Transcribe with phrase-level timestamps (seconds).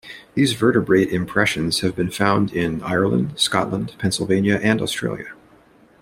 [0.33, 5.33] These vertebrate impressions have been found in Ireland, Scotland, Pennsylvania, and Australia.